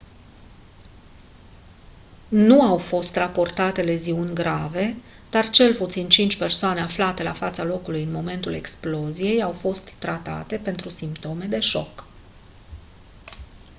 nu 2.29 2.61
au 2.61 2.77
fost 2.77 3.15
raportate 3.15 3.81
leziuni 3.81 4.33
grave 4.33 4.95
dar 5.29 5.49
cel 5.49 5.75
puțin 5.75 6.09
cinci 6.09 6.37
persoane 6.37 6.81
aflate 6.81 7.23
la 7.23 7.33
fața 7.33 7.63
locului 7.63 8.03
în 8.03 8.11
momentul 8.11 8.53
exploziei 8.53 9.41
au 9.41 9.51
fost 9.51 9.91
tratate 9.99 10.57
pentru 10.57 10.89
simptome 10.89 11.45
de 11.45 11.59
șoc 11.59 12.05